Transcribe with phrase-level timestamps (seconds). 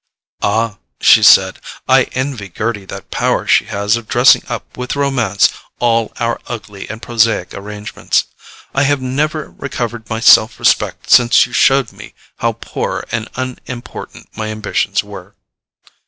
[0.41, 5.49] "Ah," she said, "I envy Gerty that power she has of dressing up with romance
[5.77, 8.23] all our ugly and prosaic arrangements!
[8.73, 14.35] I have never recovered my self respect since you showed me how poor and unimportant
[14.35, 15.35] my ambitions were."